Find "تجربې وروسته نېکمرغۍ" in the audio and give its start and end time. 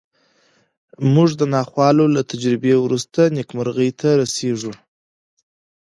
2.31-3.91